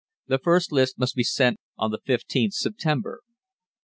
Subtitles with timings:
[0.25, 3.19] The first list must be sent on the 15th September.